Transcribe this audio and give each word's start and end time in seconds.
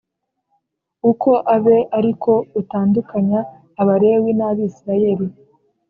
uko 1.11 1.29
abe 1.55 1.77
ari 1.97 2.11
ko 2.23 2.33
utandukanya 2.61 3.39
abalewi 3.81 4.31
n 4.39 4.41
abisirayeli 4.49 5.27